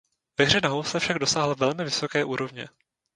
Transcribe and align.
Ve 0.39 0.45
hře 0.45 0.61
na 0.61 0.69
housle 0.69 0.99
však 0.99 1.19
dosáhl 1.19 1.55
velmi 1.55 1.83
vysoké 1.83 2.25
úrovně. 2.25 2.67